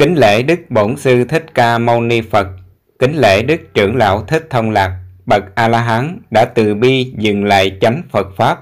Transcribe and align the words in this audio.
Kính 0.00 0.18
lễ 0.18 0.42
Đức 0.42 0.60
Bổn 0.70 0.96
Sư 0.96 1.24
Thích 1.24 1.54
Ca 1.54 1.78
Mâu 1.78 2.00
Ni 2.00 2.20
Phật, 2.20 2.46
kính 2.98 3.16
lễ 3.16 3.42
Đức 3.42 3.60
Trưởng 3.74 3.96
Lão 3.96 4.24
Thích 4.28 4.46
Thông 4.50 4.70
Lạc, 4.70 4.90
bậc 5.26 5.42
A-la-hán 5.54 6.18
đã 6.30 6.44
từ 6.44 6.74
bi 6.74 7.12
dừng 7.18 7.44
lại 7.44 7.78
chánh 7.80 8.02
Phật 8.10 8.26
Pháp. 8.36 8.60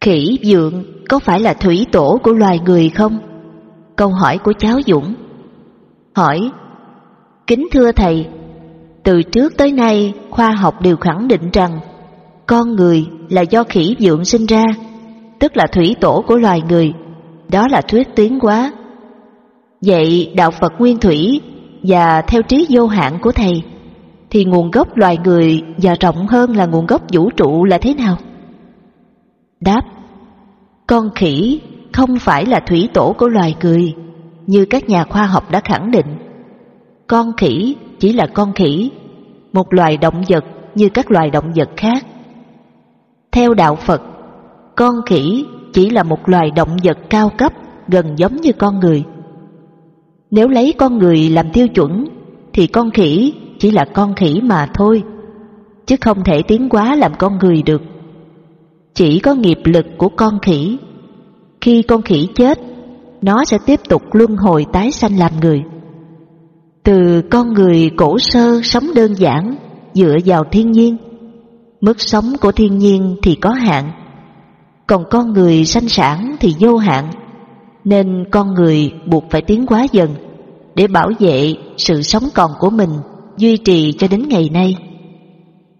Khỉ 0.00 0.38
dượng 0.42 0.84
có 1.08 1.18
phải 1.18 1.40
là 1.40 1.54
thủy 1.54 1.86
tổ 1.92 2.20
của 2.22 2.32
loài 2.32 2.60
người 2.64 2.88
không? 2.88 3.18
Câu 3.96 4.08
hỏi 4.08 4.38
của 4.38 4.52
cháu 4.58 4.78
Dũng. 4.86 5.14
Hỏi, 6.14 6.50
kính 7.46 7.68
thưa 7.72 7.92
thầy, 7.92 8.26
từ 9.02 9.22
trước 9.22 9.56
tới 9.56 9.72
nay 9.72 10.14
khoa 10.30 10.50
học 10.50 10.82
đều 10.82 10.96
khẳng 10.96 11.28
định 11.28 11.50
rằng 11.52 11.80
con 12.46 12.76
người 12.76 13.06
là 13.28 13.42
do 13.42 13.64
khỉ 13.64 13.96
dượng 13.98 14.24
sinh 14.24 14.46
ra, 14.46 14.64
tức 15.38 15.56
là 15.56 15.66
thủy 15.72 15.96
tổ 16.00 16.24
của 16.26 16.36
loài 16.36 16.62
người. 16.68 16.92
Đó 17.48 17.68
là 17.68 17.80
thuyết 17.80 18.08
tiến 18.14 18.40
quá 18.40 18.72
Vậy 19.86 20.32
đạo 20.36 20.50
Phật 20.50 20.72
nguyên 20.78 20.98
thủy 20.98 21.40
và 21.82 22.22
theo 22.22 22.42
trí 22.42 22.66
vô 22.70 22.86
hạn 22.86 23.18
của 23.22 23.32
Thầy 23.32 23.62
thì 24.30 24.44
nguồn 24.44 24.70
gốc 24.70 24.96
loài 24.96 25.18
người 25.24 25.62
và 25.76 25.94
rộng 26.00 26.26
hơn 26.26 26.56
là 26.56 26.66
nguồn 26.66 26.86
gốc 26.86 27.02
vũ 27.12 27.30
trụ 27.30 27.64
là 27.64 27.78
thế 27.78 27.94
nào? 27.94 28.16
Đáp 29.60 29.82
Con 30.86 31.10
khỉ 31.14 31.60
không 31.92 32.18
phải 32.18 32.46
là 32.46 32.60
thủy 32.66 32.88
tổ 32.94 33.14
của 33.18 33.28
loài 33.28 33.54
người 33.62 33.94
như 34.46 34.64
các 34.64 34.88
nhà 34.88 35.04
khoa 35.04 35.26
học 35.26 35.50
đã 35.50 35.60
khẳng 35.60 35.90
định. 35.90 36.18
Con 37.06 37.32
khỉ 37.36 37.76
chỉ 37.98 38.12
là 38.12 38.26
con 38.34 38.52
khỉ, 38.52 38.90
một 39.52 39.74
loài 39.74 39.96
động 39.96 40.22
vật 40.28 40.44
như 40.74 40.88
các 40.88 41.10
loài 41.10 41.30
động 41.30 41.52
vật 41.56 41.70
khác. 41.76 42.06
Theo 43.32 43.54
đạo 43.54 43.76
Phật, 43.76 44.02
con 44.76 44.94
khỉ 45.06 45.44
chỉ 45.72 45.90
là 45.90 46.02
một 46.02 46.28
loài 46.28 46.50
động 46.50 46.76
vật 46.84 46.98
cao 47.10 47.30
cấp 47.38 47.52
gần 47.88 48.18
giống 48.18 48.36
như 48.36 48.52
con 48.52 48.80
người. 48.80 49.04
Nếu 50.32 50.48
lấy 50.48 50.74
con 50.78 50.98
người 50.98 51.28
làm 51.30 51.52
tiêu 51.52 51.68
chuẩn 51.68 52.04
thì 52.52 52.66
con 52.66 52.90
khỉ 52.90 53.34
chỉ 53.58 53.70
là 53.70 53.84
con 53.94 54.14
khỉ 54.14 54.40
mà 54.42 54.66
thôi, 54.74 55.02
chứ 55.86 55.96
không 56.00 56.24
thể 56.24 56.42
tiến 56.42 56.68
quá 56.68 56.94
làm 56.94 57.12
con 57.18 57.38
người 57.38 57.62
được. 57.62 57.82
Chỉ 58.94 59.18
có 59.18 59.34
nghiệp 59.34 59.58
lực 59.64 59.86
của 59.98 60.08
con 60.08 60.38
khỉ. 60.42 60.78
Khi 61.60 61.82
con 61.82 62.02
khỉ 62.02 62.28
chết, 62.34 62.58
nó 63.22 63.44
sẽ 63.44 63.58
tiếp 63.66 63.80
tục 63.88 64.02
luân 64.12 64.36
hồi 64.36 64.66
tái 64.72 64.90
sanh 64.90 65.18
làm 65.18 65.32
người. 65.40 65.62
Từ 66.82 67.22
con 67.30 67.52
người 67.54 67.90
cổ 67.96 68.18
sơ 68.18 68.60
sống 68.62 68.84
đơn 68.94 69.14
giản, 69.14 69.56
dựa 69.94 70.16
vào 70.24 70.44
thiên 70.52 70.72
nhiên. 70.72 70.96
Mức 71.80 72.00
sống 72.00 72.32
của 72.40 72.52
thiên 72.52 72.78
nhiên 72.78 73.16
thì 73.22 73.34
có 73.34 73.50
hạn, 73.50 73.92
còn 74.86 75.04
con 75.10 75.32
người 75.32 75.64
sanh 75.64 75.88
sản 75.88 76.36
thì 76.40 76.54
vô 76.60 76.76
hạn 76.76 77.10
nên 77.84 78.24
con 78.30 78.54
người 78.54 78.92
buộc 79.06 79.24
phải 79.30 79.42
tiến 79.42 79.66
hóa 79.68 79.86
dần 79.92 80.10
để 80.74 80.86
bảo 80.86 81.10
vệ 81.18 81.54
sự 81.76 82.02
sống 82.02 82.24
còn 82.34 82.50
của 82.58 82.70
mình 82.70 82.90
duy 83.36 83.56
trì 83.56 83.92
cho 83.92 84.08
đến 84.08 84.28
ngày 84.28 84.48
nay. 84.52 84.76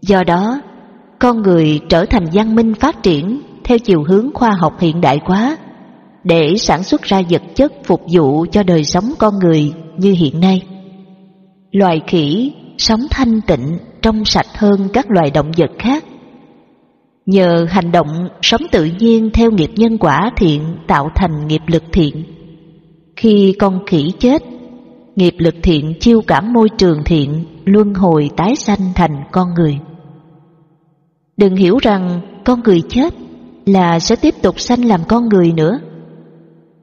Do 0.00 0.25
đó, 0.25 0.61
con 1.19 1.42
người 1.42 1.80
trở 1.89 2.05
thành 2.05 2.25
văn 2.33 2.55
minh 2.55 2.75
phát 2.75 3.03
triển 3.03 3.41
theo 3.64 3.78
chiều 3.78 4.05
hướng 4.08 4.30
khoa 4.34 4.50
học 4.61 4.80
hiện 4.80 5.00
đại 5.00 5.19
quá 5.27 5.56
để 6.25 6.55
sản 6.56 6.83
xuất 6.83 7.03
ra 7.03 7.23
vật 7.30 7.42
chất 7.55 7.73
phục 7.84 8.00
vụ 8.12 8.47
cho 8.53 8.62
đời 8.62 8.84
sống 8.84 9.12
con 9.19 9.39
người 9.39 9.73
như 9.97 10.12
hiện 10.12 10.41
nay. 10.41 10.62
Loài 11.73 12.00
khỉ 12.06 12.53
sống 12.78 13.00
thanh 13.11 13.41
tịnh, 13.41 13.78
trong 14.03 14.25
sạch 14.25 14.47
hơn 14.55 14.89
các 14.92 15.06
loài 15.11 15.30
động 15.30 15.50
vật 15.56 15.70
khác 15.78 16.05
Nhờ 17.26 17.66
hành 17.70 17.92
động 17.92 18.28
sống 18.42 18.60
tự 18.72 18.84
nhiên 18.98 19.30
theo 19.34 19.50
nghiệp 19.50 19.70
nhân 19.76 19.98
quả 19.98 20.30
thiện 20.36 20.76
tạo 20.86 21.10
thành 21.14 21.46
nghiệp 21.46 21.62
lực 21.66 21.82
thiện. 21.92 22.24
Khi 23.16 23.56
con 23.58 23.86
khỉ 23.86 24.12
chết, 24.18 24.42
nghiệp 25.16 25.34
lực 25.38 25.54
thiện 25.62 25.94
chiêu 26.00 26.20
cảm 26.26 26.52
môi 26.52 26.68
trường 26.78 27.04
thiện 27.04 27.44
luân 27.64 27.94
hồi 27.94 28.30
tái 28.36 28.56
sanh 28.56 28.92
thành 28.94 29.24
con 29.32 29.54
người. 29.54 29.78
Đừng 31.36 31.56
hiểu 31.56 31.78
rằng 31.82 32.20
con 32.44 32.61
người 32.62 32.82
chết 32.88 33.14
là 33.66 33.98
sẽ 33.98 34.16
tiếp 34.16 34.34
tục 34.42 34.61
sanh 34.61 34.84
làm 34.84 35.00
con 35.08 35.28
người 35.28 35.52
nữa. 35.52 35.80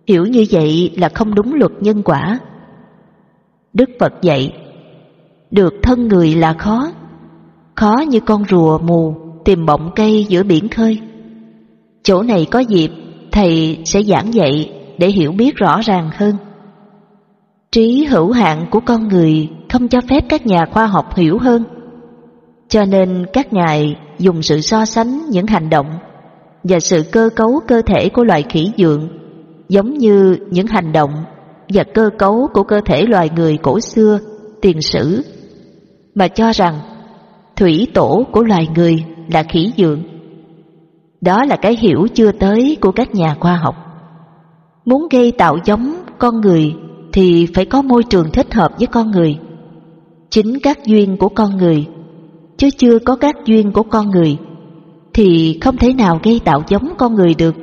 Hiểu 0.07 0.25
như 0.25 0.45
vậy 0.51 0.91
là 0.97 1.09
không 1.09 1.35
đúng 1.35 1.53
luật 1.53 1.72
nhân 1.79 2.03
quả. 2.03 2.39
Đức 3.73 3.89
Phật 3.99 4.13
dạy, 4.22 4.53
được 5.51 5.73
thân 5.83 6.07
người 6.07 6.35
là 6.35 6.53
khó, 6.53 6.91
khó 7.75 7.95
như 8.09 8.19
con 8.19 8.44
rùa 8.49 8.78
mù 8.78 9.28
tìm 9.49 9.65
bọng 9.65 9.91
cây 9.95 10.25
giữa 10.29 10.43
biển 10.43 10.69
khơi. 10.69 10.99
Chỗ 12.03 12.21
này 12.21 12.47
có 12.51 12.59
dịp, 12.59 12.91
thầy 13.31 13.77
sẽ 13.85 14.03
giảng 14.03 14.33
dạy 14.33 14.71
để 14.97 15.07
hiểu 15.07 15.31
biết 15.31 15.55
rõ 15.55 15.81
ràng 15.81 16.09
hơn. 16.13 16.35
Trí 17.71 18.05
hữu 18.05 18.31
hạn 18.31 18.65
của 18.71 18.79
con 18.85 19.07
người 19.07 19.49
không 19.69 19.87
cho 19.87 20.01
phép 20.09 20.23
các 20.29 20.45
nhà 20.45 20.65
khoa 20.71 20.87
học 20.87 21.15
hiểu 21.15 21.37
hơn. 21.37 21.63
Cho 22.67 22.85
nên 22.85 23.25
các 23.33 23.53
ngài 23.53 23.95
dùng 24.19 24.41
sự 24.41 24.61
so 24.61 24.85
sánh 24.85 25.29
những 25.29 25.47
hành 25.47 25.69
động 25.69 25.87
và 26.63 26.79
sự 26.79 27.03
cơ 27.11 27.29
cấu 27.35 27.59
cơ 27.67 27.81
thể 27.81 28.09
của 28.09 28.23
loài 28.23 28.43
khỉ 28.49 28.71
dượng 28.77 29.09
giống 29.69 29.93
như 29.93 30.37
những 30.51 30.67
hành 30.67 30.91
động 30.91 31.11
và 31.73 31.83
cơ 31.93 32.09
cấu 32.17 32.47
của 32.53 32.63
cơ 32.63 32.81
thể 32.85 33.05
loài 33.05 33.29
người 33.35 33.57
cổ 33.57 33.79
xưa, 33.79 34.19
tiền 34.61 34.81
sử 34.81 35.23
mà 36.16 36.27
cho 36.27 36.51
rằng 36.51 36.79
thủy 37.55 37.87
tổ 37.93 38.25
của 38.31 38.43
loài 38.43 38.67
người 38.75 39.05
là 39.29 39.44
khỉ 39.44 39.72
dượng. 39.78 40.03
Đó 41.22 41.45
là 41.45 41.56
cái 41.56 41.75
hiểu 41.75 42.07
chưa 42.13 42.31
tới 42.31 42.78
của 42.81 42.91
các 42.91 43.16
nhà 43.16 43.35
khoa 43.40 43.56
học. 43.56 43.75
Muốn 44.85 45.07
gây 45.12 45.31
tạo 45.31 45.57
giống 45.66 45.94
con 46.19 46.41
người 46.41 46.73
thì 47.13 47.47
phải 47.53 47.66
có 47.66 47.81
môi 47.81 48.03
trường 48.03 48.31
thích 48.31 48.53
hợp 48.53 48.72
với 48.78 48.88
con 48.88 49.12
người. 49.12 49.40
Chính 50.29 50.59
các 50.59 50.85
duyên 50.85 51.17
của 51.17 51.29
con 51.29 51.57
người, 51.57 51.88
chứ 52.57 52.69
chưa 52.78 53.00
có 53.00 53.16
các 53.16 53.35
duyên 53.45 53.72
của 53.72 53.84
con 53.84 54.12
người, 54.12 54.38
thì 55.13 55.59
không 55.61 55.78
thể 55.78 55.94
nào 55.94 56.19
gây 56.23 56.40
tạo 56.46 56.63
giống 56.67 56.94
con 56.97 57.16
người 57.16 57.34
được. 57.34 57.56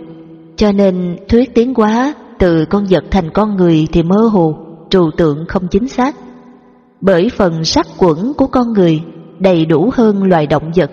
Cho 0.57 0.73
nên 0.73 1.17
thuyết 1.29 1.55
tiến 1.55 1.75
hóa 1.75 2.15
từ 2.39 2.65
con 2.65 2.85
vật 2.91 3.05
thành 3.11 3.31
con 3.31 3.57
người 3.57 3.89
thì 3.93 4.03
mơ 4.03 4.29
hồ, 4.33 4.59
trừu 4.91 5.11
tượng 5.17 5.45
không 5.49 5.69
chính 5.71 5.89
xác. 5.89 6.17
Bởi 7.01 7.31
phần 7.37 7.65
sắc 7.65 7.87
quẩn 7.99 8.33
của 8.37 8.47
con 8.47 8.73
người 8.73 9.03
đầy 9.39 9.67
đủ 9.67 9.91
hơn 9.95 10.23
loài 10.23 10.47
động 10.47 10.71
vật 10.77 10.91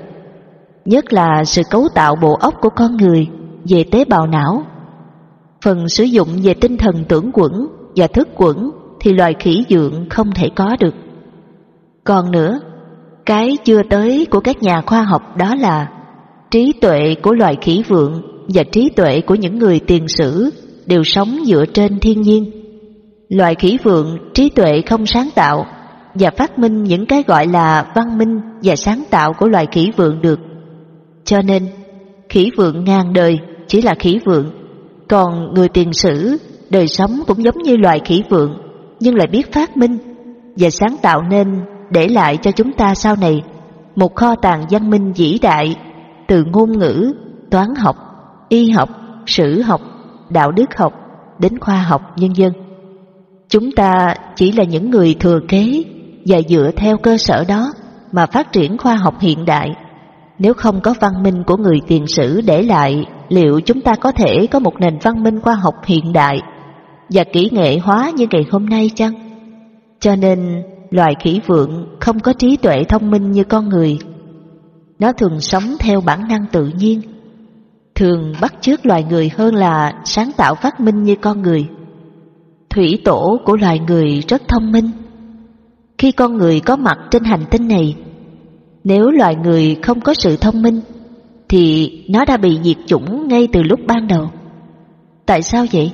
nhất 0.85 1.13
là 1.13 1.44
sự 1.45 1.61
cấu 1.69 1.88
tạo 1.95 2.16
bộ 2.21 2.33
óc 2.33 2.53
của 2.61 2.69
con 2.69 2.97
người 2.97 3.27
về 3.69 3.83
tế 3.91 4.05
bào 4.05 4.27
não. 4.27 4.63
Phần 5.66 5.89
sử 5.89 6.03
dụng 6.03 6.29
về 6.44 6.53
tinh 6.53 6.77
thần 6.77 7.03
tưởng 7.09 7.31
quẩn 7.33 7.67
và 7.95 8.07
thức 8.07 8.27
quẩn 8.35 8.71
thì 8.99 9.13
loài 9.13 9.35
khỉ 9.39 9.63
dượng 9.69 10.09
không 10.09 10.31
thể 10.31 10.49
có 10.55 10.75
được. 10.79 10.95
Còn 12.03 12.31
nữa, 12.31 12.59
cái 13.25 13.57
chưa 13.66 13.81
tới 13.89 14.27
của 14.31 14.39
các 14.39 14.63
nhà 14.63 14.81
khoa 14.81 15.03
học 15.03 15.38
đó 15.38 15.55
là 15.55 15.88
trí 16.51 16.73
tuệ 16.73 17.16
của 17.22 17.33
loài 17.33 17.57
khỉ 17.61 17.83
vượng 17.88 18.22
và 18.47 18.63
trí 18.72 18.89
tuệ 18.89 19.22
của 19.22 19.35
những 19.35 19.59
người 19.59 19.79
tiền 19.79 20.07
sử 20.07 20.49
đều 20.85 21.03
sống 21.03 21.38
dựa 21.45 21.66
trên 21.73 21.99
thiên 21.99 22.22
nhiên. 22.22 22.51
Loài 23.29 23.55
khỉ 23.55 23.77
vượng 23.83 24.17
trí 24.33 24.49
tuệ 24.49 24.81
không 24.81 25.05
sáng 25.05 25.29
tạo 25.35 25.66
và 26.13 26.31
phát 26.38 26.59
minh 26.59 26.83
những 26.83 27.05
cái 27.05 27.23
gọi 27.27 27.47
là 27.47 27.91
văn 27.95 28.17
minh 28.17 28.41
và 28.63 28.75
sáng 28.75 29.03
tạo 29.09 29.33
của 29.33 29.47
loài 29.47 29.67
khỉ 29.72 29.91
vượng 29.97 30.22
được 30.22 30.39
cho 31.25 31.41
nên, 31.41 31.67
khỉ 32.29 32.51
vượng 32.57 32.84
ngàn 32.84 33.13
đời 33.13 33.39
chỉ 33.67 33.81
là 33.81 33.95
khỉ 34.00 34.19
vượng, 34.25 34.51
còn 35.09 35.53
người 35.53 35.69
tiền 35.69 35.94
sử, 35.94 36.38
đời 36.69 36.88
sống 36.88 37.19
cũng 37.28 37.44
giống 37.44 37.57
như 37.63 37.78
loài 37.78 38.01
khỉ 38.06 38.23
vượng, 38.29 38.57
nhưng 39.00 39.16
lại 39.16 39.28
biết 39.28 39.53
phát 39.53 39.78
minh 39.78 39.97
và 40.57 40.69
sáng 40.69 40.95
tạo 41.01 41.22
nên 41.22 41.61
để 41.89 42.07
lại 42.07 42.38
cho 42.38 42.51
chúng 42.51 42.73
ta 42.73 42.95
sau 42.95 43.16
này 43.16 43.41
một 43.95 44.16
kho 44.16 44.35
tàng 44.35 44.66
văn 44.69 44.89
minh 44.89 45.13
vĩ 45.13 45.39
đại 45.41 45.75
từ 46.28 46.44
ngôn 46.44 46.79
ngữ, 46.79 47.13
toán 47.51 47.75
học, 47.75 47.95
y 48.50 48.69
học, 48.72 48.90
sử 49.25 49.61
học, 49.61 49.81
đạo 50.29 50.51
đức 50.51 50.78
học 50.78 50.94
đến 51.40 51.59
khoa 51.59 51.78
học 51.78 52.01
nhân 52.17 52.35
dân. 52.35 52.53
Chúng 53.50 53.72
ta 53.72 54.16
chỉ 54.35 54.52
là 54.52 54.64
những 54.64 54.90
người 54.90 55.16
thừa 55.20 55.40
kế 55.47 55.84
và 56.25 56.37
dựa 56.49 56.72
theo 56.75 56.97
cơ 56.97 57.17
sở 57.17 57.46
đó 57.47 57.73
mà 58.11 58.25
phát 58.25 58.52
triển 58.52 58.78
khoa 58.78 58.96
học 58.96 59.20
hiện 59.20 59.46
đại 59.46 59.70
nếu 60.43 60.53
không 60.53 60.81
có 60.81 60.93
văn 60.99 61.23
minh 61.23 61.43
của 61.43 61.57
người 61.57 61.81
tiền 61.87 62.07
sử 62.07 62.41
để 62.41 62.63
lại, 62.63 63.05
liệu 63.29 63.59
chúng 63.59 63.81
ta 63.81 63.95
có 63.95 64.11
thể 64.11 64.47
có 64.51 64.59
một 64.59 64.73
nền 64.79 64.97
văn 65.01 65.23
minh 65.23 65.41
khoa 65.41 65.55
học 65.55 65.75
hiện 65.85 66.13
đại 66.13 66.41
và 67.09 67.23
kỹ 67.34 67.49
nghệ 67.51 67.78
hóa 67.78 68.11
như 68.16 68.28
ngày 68.31 68.45
hôm 68.51 68.66
nay 68.66 68.91
chăng? 68.95 69.13
Cho 69.99 70.16
nên, 70.16 70.63
loài 70.90 71.16
khỉ 71.23 71.41
vượng 71.47 71.97
không 71.99 72.19
có 72.19 72.34
trí 72.34 72.57
tuệ 72.57 72.84
thông 72.90 73.11
minh 73.11 73.31
như 73.31 73.43
con 73.43 73.69
người. 73.69 73.97
Nó 74.99 75.11
thường 75.13 75.40
sống 75.40 75.63
theo 75.79 76.01
bản 76.01 76.28
năng 76.28 76.46
tự 76.51 76.72
nhiên, 76.78 77.01
thường 77.96 78.34
bắt 78.41 78.53
chước 78.61 78.85
loài 78.85 79.05
người 79.09 79.31
hơn 79.37 79.55
là 79.55 79.93
sáng 80.05 80.31
tạo 80.37 80.55
phát 80.55 80.79
minh 80.79 81.03
như 81.03 81.16
con 81.16 81.41
người. 81.41 81.67
Thủy 82.69 83.01
tổ 83.05 83.39
của 83.46 83.57
loài 83.57 83.79
người 83.87 84.23
rất 84.28 84.41
thông 84.47 84.72
minh. 84.72 84.89
Khi 85.97 86.11
con 86.11 86.37
người 86.37 86.59
có 86.59 86.75
mặt 86.75 86.97
trên 87.11 87.23
hành 87.23 87.46
tinh 87.49 87.67
này, 87.67 87.96
nếu 88.84 89.09
loài 89.12 89.35
người 89.35 89.78
không 89.82 90.02
có 90.02 90.14
sự 90.14 90.38
thông 90.38 90.62
minh 90.62 90.82
Thì 91.50 91.91
nó 92.09 92.26
đã 92.26 92.38
bị 92.38 92.59
diệt 92.64 92.78
chủng 92.85 93.28
ngay 93.28 93.47
từ 93.53 93.64
lúc 93.64 93.80
ban 93.88 94.08
đầu. 94.08 94.30
Tại 95.26 95.41
sao 95.41 95.66
vậy? 95.74 95.91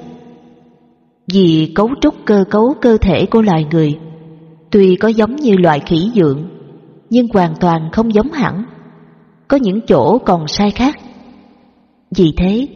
Vì 1.33 1.71
cấu 1.75 1.89
trúc 2.01 2.15
cơ 2.25 2.43
cấu 2.49 2.75
cơ 2.81 2.97
thể 3.01 3.25
của 3.25 3.41
loài 3.41 3.65
người 3.71 3.99
Tuy 4.71 4.95
có 4.95 5.07
giống 5.07 5.35
như 5.35 5.57
loài 5.57 5.79
khỉ 5.85 6.11
dượng 6.15 6.49
Nhưng 7.09 7.27
hoàn 7.33 7.55
toàn 7.59 7.89
không 7.91 8.13
giống 8.13 8.31
hẳn. 8.31 8.63
Có 9.47 9.57
những 9.57 9.81
chỗ 9.87 10.17
còn 10.17 10.47
sai 10.47 10.71
khác. 10.71 10.99
Vì 12.15 12.33
thế 12.37 12.67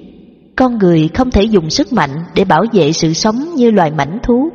Con 0.56 0.78
người 0.78 1.10
không 1.14 1.32
thể 1.32 1.44
dùng 1.44 1.70
sức 1.70 1.94
mạnh 1.94 2.12
Để 2.36 2.46
bảo 2.46 2.64
vệ 2.74 2.92
sự 2.92 3.14
sống 3.14 3.36
như 3.56 3.72
loài 3.72 3.92
mảnh 3.92 4.20
thú 4.24 4.50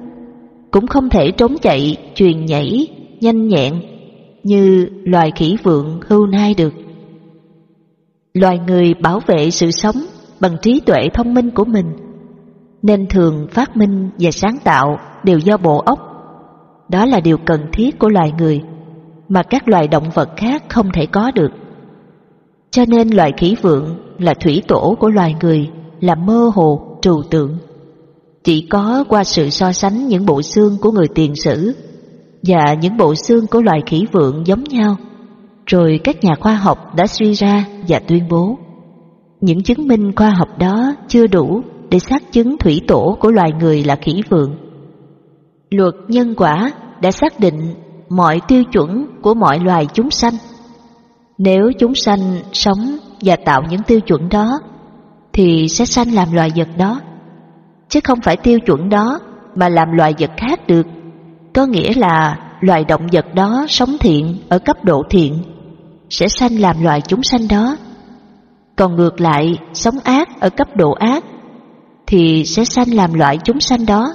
Cũng 0.71 0.87
không 0.87 1.11
thể 1.11 1.31
trốn 1.31 1.57
chạy, 1.63 1.97
truyền 2.15 2.45
nhảy, 2.45 2.87
nhanh 3.21 3.49
nhẹn 3.49 3.75
như 4.43 4.89
loài 5.05 5.33
khỉ 5.37 5.57
vượng 5.63 6.01
hưu 6.07 6.27
nai 6.27 6.55
được 6.55 6.73
Loài 8.35 8.59
người 8.67 8.95
bảo 8.95 9.21
vệ 9.27 9.51
sự 9.51 9.71
sống 9.71 9.97
Bằng 10.41 10.57
trí 10.63 10.81
tuệ 10.81 11.09
thông 11.15 11.35
minh 11.35 11.51
của 11.51 11.65
mình 11.65 11.87
Nên 12.83 13.07
thường 13.07 13.47
phát 13.51 13.77
minh 13.77 14.11
và 14.19 14.31
sáng 14.31 14.59
tạo 14.65 14.99
Đều 15.25 15.39
do 15.39 15.57
bộ 15.57 15.79
óc 15.79 16.09
đó 16.89 17.07
là 17.07 17.21
điều 17.21 17.39
cần 17.39 17.61
thiết 17.73 17.99
của 17.99 18.09
loài 18.09 18.33
người 18.39 18.63
mà 19.29 19.43
các 19.43 19.69
loài 19.69 19.89
động 19.89 20.11
vật 20.15 20.29
khác 20.37 20.65
không 20.69 20.91
thể 20.95 21.07
có 21.07 21.31
được. 21.31 21.51
Cho 22.71 22.85
nên 22.89 23.09
loài 23.09 23.33
khỉ 23.37 23.57
vượng 23.63 23.97
là 24.19 24.35
thủy 24.35 24.63
tổ 24.69 24.97
của 25.01 25.09
loài 25.09 25.35
người 25.41 25.69
là 26.01 26.15
mơ 26.15 26.51
hồ, 26.55 26.99
trừu 27.03 27.23
tượng. 27.31 27.59
Chỉ 28.45 28.67
có 28.71 29.05
qua 29.09 29.25
sự 29.25 29.51
so 29.51 29.73
sánh 29.73 30.09
những 30.09 30.27
bộ 30.27 30.43
xương 30.43 30.77
của 30.81 30.91
người 30.91 31.09
tiền 31.15 31.35
sử 31.35 31.75
và 32.43 32.75
những 32.81 32.97
bộ 32.97 33.15
xương 33.15 33.47
của 33.47 33.63
loài 33.63 33.81
khỉ 33.87 34.07
vượng 34.13 34.47
giống 34.47 34.65
nhau, 34.65 34.97
rồi 35.67 36.01
các 36.05 36.25
nhà 36.25 36.35
khoa 36.41 36.55
học 36.55 36.95
đã 36.97 37.07
suy 37.07 37.33
ra 37.33 37.65
và 37.89 37.99
tuyên 37.99 38.29
bố. 38.31 38.59
Những 39.41 39.63
chứng 39.63 39.89
minh 39.89 40.13
khoa 40.17 40.31
học 40.31 40.49
đó 40.59 40.95
chưa 41.09 41.27
đủ 41.27 41.63
để 41.91 41.99
xác 41.99 42.33
chứng 42.33 42.59
thủy 42.59 42.81
tổ 42.89 43.17
của 43.21 43.31
loài 43.31 43.51
người 43.61 43.85
là 43.85 43.97
khỉ 43.97 44.23
vượng 44.29 44.69
Luật 45.71 45.95
nhân 46.09 46.35
quả 46.37 46.73
đã 47.03 47.11
xác 47.11 47.41
định 47.41 47.75
mọi 48.09 48.41
tiêu 48.49 48.65
chuẩn 48.73 49.07
của 49.23 49.35
mọi 49.35 49.59
loài 49.59 49.87
chúng 49.93 50.11
sanh. 50.11 50.35
Nếu 51.39 51.73
chúng 51.79 51.95
sanh 51.95 52.21
sống 52.53 52.97
và 53.21 53.37
tạo 53.45 53.63
những 53.71 53.83
tiêu 53.83 54.01
chuẩn 54.01 54.29
đó, 54.29 54.61
thì 55.33 55.69
sẽ 55.69 55.85
sanh 55.85 56.15
làm 56.15 56.33
loài 56.33 56.51
vật 56.57 56.69
đó. 56.79 57.01
Chứ 57.89 58.01
không 58.05 58.21
phải 58.21 58.37
tiêu 58.37 58.59
chuẩn 58.67 58.89
đó 58.89 59.21
mà 59.55 59.69
làm 59.69 59.89
loài 59.93 60.15
vật 60.19 60.31
khác 60.37 60.67
được. 60.67 60.87
Có 61.59 61.67
nghĩa 61.67 61.95
là 61.95 62.39
loài 62.61 62.85
động 62.85 63.07
vật 63.13 63.35
đó 63.35 63.67
sống 63.69 63.97
thiện 64.01 64.37
ở 64.49 64.59
cấp 64.59 64.85
độ 64.85 65.03
thiện, 65.11 65.39
sẽ 66.11 66.29
sanh 66.29 66.61
làm 66.61 66.83
loài 66.83 67.01
chúng 67.01 67.23
sanh 67.23 67.49
đó. 67.49 67.77
Còn 68.77 68.97
ngược 68.97 69.21
lại, 69.21 69.59
sống 69.73 69.95
ác 70.05 70.41
ở 70.41 70.51
cấp 70.51 70.77
độ 70.77 70.93
ác, 70.93 71.25
thì 72.07 72.45
sẽ 72.45 72.65
sanh 72.65 72.95
làm 72.95 73.15
loại 73.15 73.39
chúng 73.45 73.61
sanh 73.61 73.87
đó 73.87 74.15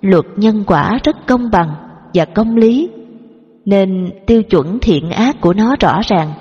luật 0.00 0.24
nhân 0.36 0.64
quả 0.66 0.98
rất 1.04 1.16
công 1.26 1.50
bằng 1.50 1.74
và 2.14 2.24
công 2.24 2.56
lý, 2.56 2.90
nên 3.64 4.10
tiêu 4.26 4.42
chuẩn 4.42 4.78
thiện 4.80 5.10
ác 5.10 5.40
của 5.40 5.54
nó 5.54 5.76
rõ 5.80 6.00
ràng, 6.08 6.32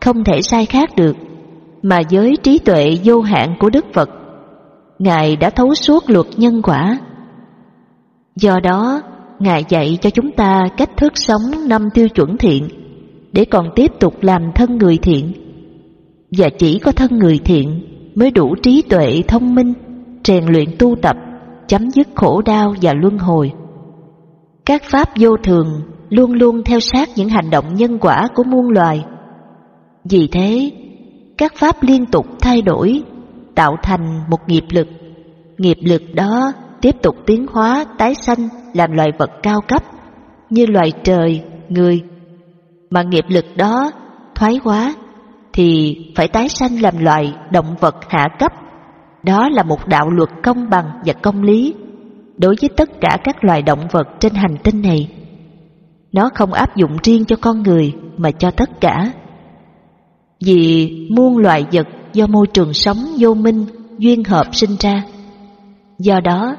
không 0.00 0.24
thể 0.24 0.42
sai 0.42 0.66
khác 0.66 0.96
được, 0.96 1.16
mà 1.82 2.00
với 2.10 2.36
trí 2.42 2.58
tuệ 2.58 2.98
vô 3.04 3.20
hạn 3.20 3.54
của 3.60 3.70
Đức 3.70 3.84
Phật, 3.94 4.10
Ngài 4.98 5.36
đã 5.36 5.50
thấu 5.50 5.74
suốt 5.74 6.10
luật 6.10 6.26
nhân 6.36 6.62
quả. 6.62 6.98
Do 8.36 8.60
đó, 8.60 9.02
Ngài 9.40 9.64
dạy 9.68 9.98
cho 10.00 10.10
chúng 10.10 10.32
ta 10.32 10.64
cách 10.76 10.96
thức 10.96 11.12
sống 11.14 11.68
năm 11.68 11.88
tiêu 11.94 12.08
chuẩn 12.08 12.36
thiện, 12.36 12.68
để 13.32 13.44
còn 13.44 13.68
tiếp 13.76 13.92
tục 14.00 14.14
làm 14.20 14.42
thân 14.54 14.78
người 14.78 14.98
thiện. 15.02 15.32
Và 16.38 16.48
chỉ 16.58 16.78
có 16.78 16.92
thân 16.92 17.18
người 17.18 17.38
thiện 17.44 17.80
mới 18.14 18.30
đủ 18.30 18.54
trí 18.62 18.82
tuệ 18.82 19.22
thông 19.28 19.54
minh, 19.54 19.72
rèn 20.24 20.44
luyện 20.44 20.68
tu 20.78 20.96
tập 21.02 21.16
chấm 21.68 21.90
dứt 21.90 22.08
khổ 22.14 22.42
đau 22.42 22.74
và 22.82 22.94
luân 22.94 23.18
hồi. 23.18 23.52
Các 24.66 24.82
pháp 24.84 25.08
vô 25.20 25.36
thường 25.44 25.80
luôn 26.10 26.32
luôn 26.32 26.62
theo 26.64 26.80
sát 26.80 27.08
những 27.16 27.28
hành 27.28 27.50
động 27.50 27.74
nhân 27.74 27.98
quả 27.98 28.28
của 28.34 28.42
muôn 28.42 28.70
loài. 28.70 29.04
Vì 30.04 30.28
thế, 30.32 30.70
các 31.38 31.52
pháp 31.56 31.82
liên 31.82 32.06
tục 32.06 32.26
thay 32.40 32.62
đổi, 32.62 33.02
tạo 33.54 33.76
thành 33.82 34.20
một 34.30 34.48
nghiệp 34.48 34.64
lực. 34.70 34.88
Nghiệp 35.58 35.78
lực 35.80 36.02
đó 36.14 36.52
tiếp 36.80 36.96
tục 37.02 37.16
tiến 37.26 37.46
hóa 37.52 37.84
tái 37.98 38.14
sanh 38.14 38.48
làm 38.74 38.92
loài 38.92 39.08
vật 39.18 39.30
cao 39.42 39.60
cấp 39.68 39.82
như 40.50 40.66
loài 40.66 40.92
trời, 41.04 41.42
người. 41.68 42.02
Mà 42.90 43.02
nghiệp 43.02 43.24
lực 43.28 43.44
đó 43.56 43.92
thoái 44.34 44.58
hóa 44.64 44.94
thì 45.52 45.96
phải 46.16 46.28
tái 46.28 46.48
sanh 46.48 46.82
làm 46.82 46.98
loài 46.98 47.34
động 47.50 47.76
vật 47.80 47.96
hạ 48.08 48.28
cấp 48.38 48.52
đó 49.22 49.48
là 49.48 49.62
một 49.62 49.86
đạo 49.86 50.10
luật 50.10 50.28
công 50.42 50.70
bằng 50.70 50.90
và 51.04 51.12
công 51.12 51.42
lý 51.42 51.74
đối 52.36 52.54
với 52.60 52.70
tất 52.76 52.88
cả 53.00 53.18
các 53.24 53.44
loài 53.44 53.62
động 53.62 53.88
vật 53.90 54.08
trên 54.20 54.34
hành 54.34 54.56
tinh 54.62 54.82
này. 54.82 55.08
Nó 56.12 56.30
không 56.34 56.52
áp 56.52 56.76
dụng 56.76 56.96
riêng 57.02 57.24
cho 57.24 57.36
con 57.40 57.62
người 57.62 57.94
mà 58.16 58.30
cho 58.30 58.50
tất 58.50 58.80
cả. 58.80 59.12
Vì 60.44 60.90
muôn 61.16 61.38
loài 61.38 61.66
vật 61.72 61.88
do 62.12 62.26
môi 62.26 62.46
trường 62.46 62.72
sống 62.72 62.96
vô 63.18 63.34
minh, 63.34 63.66
duyên 63.98 64.24
hợp 64.24 64.46
sinh 64.52 64.76
ra. 64.80 65.02
Do 65.98 66.20
đó, 66.20 66.56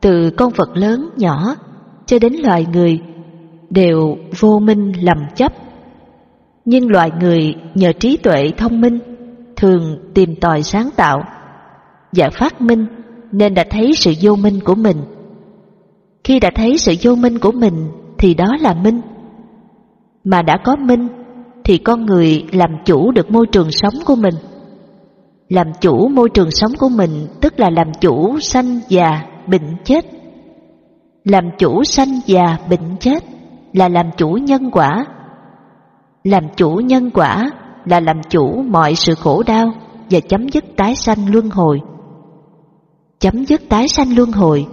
từ 0.00 0.30
con 0.36 0.52
vật 0.56 0.70
lớn 0.74 1.10
nhỏ 1.16 1.56
cho 2.06 2.18
đến 2.18 2.32
loài 2.32 2.66
người 2.72 3.00
đều 3.70 4.16
vô 4.40 4.58
minh 4.58 4.92
lầm 5.00 5.18
chấp. 5.34 5.52
Nhưng 6.64 6.90
loài 6.90 7.10
người 7.20 7.54
nhờ 7.74 7.92
trí 7.92 8.16
tuệ 8.16 8.50
thông 8.56 8.80
minh 8.80 8.98
thường 9.56 9.98
tìm 10.14 10.34
tòi 10.40 10.62
sáng 10.62 10.90
tạo 10.96 11.22
và 12.12 12.30
phát 12.30 12.60
minh 12.60 12.86
nên 13.32 13.54
đã 13.54 13.64
thấy 13.70 13.92
sự 13.96 14.12
vô 14.22 14.36
minh 14.36 14.60
của 14.64 14.74
mình. 14.74 14.96
Khi 16.24 16.40
đã 16.40 16.50
thấy 16.54 16.78
sự 16.78 16.94
vô 17.02 17.14
minh 17.14 17.38
của 17.38 17.52
mình 17.52 17.88
thì 18.18 18.34
đó 18.34 18.56
là 18.60 18.74
minh. 18.74 19.00
Mà 20.24 20.42
đã 20.42 20.58
có 20.64 20.76
minh 20.76 21.08
thì 21.64 21.78
con 21.78 22.06
người 22.06 22.44
làm 22.52 22.70
chủ 22.84 23.10
được 23.12 23.30
môi 23.30 23.46
trường 23.52 23.70
sống 23.70 23.94
của 24.06 24.16
mình. 24.16 24.34
Làm 25.48 25.66
chủ 25.80 26.08
môi 26.08 26.28
trường 26.34 26.50
sống 26.50 26.72
của 26.78 26.88
mình 26.88 27.10
tức 27.40 27.60
là 27.60 27.70
làm 27.70 27.92
chủ 28.00 28.40
sanh 28.40 28.80
già, 28.88 29.24
bệnh 29.50 29.76
chết. 29.84 30.04
Làm 31.24 31.44
chủ 31.58 31.84
sanh 31.84 32.20
già, 32.26 32.56
bệnh 32.70 32.96
chết 33.00 33.24
là 33.72 33.88
làm 33.88 34.06
chủ 34.16 34.28
nhân 34.28 34.70
quả. 34.70 35.04
Làm 36.24 36.42
chủ 36.56 36.70
nhân 36.70 37.10
quả 37.10 37.50
là 37.84 38.00
làm 38.00 38.20
chủ 38.30 38.62
mọi 38.62 38.94
sự 38.94 39.14
khổ 39.14 39.42
đau 39.46 39.72
và 40.10 40.20
chấm 40.20 40.48
dứt 40.48 40.64
tái 40.76 40.94
sanh 40.94 41.32
luân 41.32 41.50
hồi 41.50 41.80
chấm 43.20 43.44
dứt 43.44 43.62
tái 43.68 43.88
sanh 43.88 44.16
luân 44.16 44.32
hồi, 44.32 44.66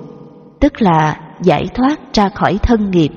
tức 0.59 0.81
là 0.81 1.19
giải 1.41 1.65
thoát 1.74 2.13
ra 2.13 2.29
khỏi 2.29 2.57
thân 2.63 2.91
nghiệp 2.91 3.10